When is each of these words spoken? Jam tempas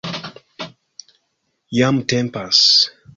Jam 1.77 2.01
tempas 2.01 2.63